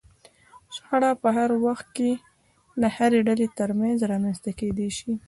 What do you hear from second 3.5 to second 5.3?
ترمنځ رامنځته کېدای شي.